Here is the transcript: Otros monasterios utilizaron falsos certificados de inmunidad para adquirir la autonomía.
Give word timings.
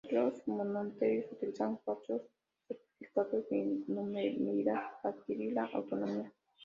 Otros 0.03 0.41
monasterios 0.47 1.31
utilizaron 1.31 1.77
falsos 1.85 2.23
certificados 2.67 3.47
de 3.51 3.57
inmunidad 3.59 4.93
para 5.03 5.15
adquirir 5.15 5.53
la 5.53 5.65
autonomía. 5.65 6.33